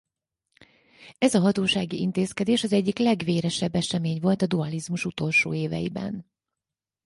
[1.17, 6.31] Ez a hatósági intézkedés az egyik legvéresebb esemény volt a dualizmus utolsó éveiben.